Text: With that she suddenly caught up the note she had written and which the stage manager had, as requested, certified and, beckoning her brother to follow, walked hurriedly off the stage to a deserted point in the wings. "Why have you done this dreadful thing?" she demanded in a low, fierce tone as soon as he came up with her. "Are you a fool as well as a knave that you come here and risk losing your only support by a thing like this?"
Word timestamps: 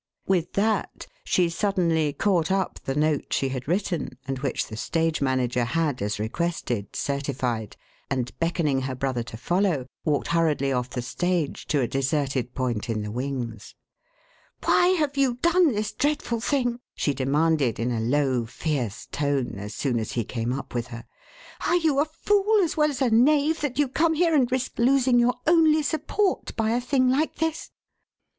With 0.25 0.53
that 0.53 1.05
she 1.23 1.47
suddenly 1.47 2.11
caught 2.11 2.49
up 2.51 2.79
the 2.85 2.95
note 2.95 3.31
she 3.33 3.49
had 3.49 3.67
written 3.67 4.17
and 4.27 4.39
which 4.39 4.65
the 4.65 4.75
stage 4.75 5.21
manager 5.21 5.63
had, 5.63 6.01
as 6.01 6.17
requested, 6.19 6.95
certified 6.95 7.77
and, 8.09 8.31
beckoning 8.39 8.81
her 8.81 8.95
brother 8.95 9.21
to 9.21 9.37
follow, 9.37 9.85
walked 10.03 10.29
hurriedly 10.29 10.71
off 10.71 10.89
the 10.89 11.03
stage 11.03 11.67
to 11.67 11.81
a 11.81 11.87
deserted 11.87 12.55
point 12.55 12.89
in 12.89 13.03
the 13.03 13.11
wings. 13.11 13.75
"Why 14.65 14.87
have 14.87 15.17
you 15.17 15.35
done 15.35 15.71
this 15.73 15.91
dreadful 15.93 16.39
thing?" 16.41 16.79
she 16.95 17.13
demanded 17.13 17.79
in 17.79 17.91
a 17.91 17.99
low, 18.01 18.47
fierce 18.47 19.05
tone 19.11 19.59
as 19.59 19.75
soon 19.75 19.99
as 19.99 20.13
he 20.13 20.23
came 20.23 20.51
up 20.51 20.73
with 20.73 20.87
her. 20.87 21.05
"Are 21.67 21.75
you 21.77 21.99
a 21.99 22.05
fool 22.05 22.63
as 22.63 22.75
well 22.75 22.89
as 22.89 23.03
a 23.03 23.11
knave 23.11 23.61
that 23.61 23.77
you 23.77 23.87
come 23.87 24.15
here 24.15 24.33
and 24.33 24.51
risk 24.51 24.79
losing 24.79 25.19
your 25.19 25.35
only 25.45 25.83
support 25.83 26.55
by 26.55 26.71
a 26.71 26.81
thing 26.81 27.07
like 27.07 27.35
this?" 27.35 27.69